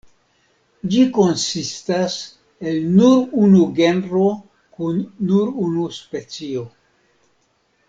Ĝi 0.93 1.01
konsistas 1.17 2.15
el 2.71 2.79
nur 2.95 3.29
unu 3.43 3.61
genro 3.81 4.25
kun 4.79 4.99
nur 5.33 5.53
unu 5.69 5.87
specio. 6.01 6.67